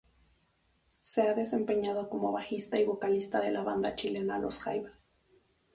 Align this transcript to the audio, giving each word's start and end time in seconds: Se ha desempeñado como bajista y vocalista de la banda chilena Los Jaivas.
Se 1.03 1.21
ha 1.21 1.35
desempeñado 1.35 2.09
como 2.09 2.31
bajista 2.31 2.79
y 2.79 2.85
vocalista 2.85 3.39
de 3.39 3.51
la 3.51 3.61
banda 3.61 3.93
chilena 3.95 4.39
Los 4.39 4.57
Jaivas. 4.57 5.13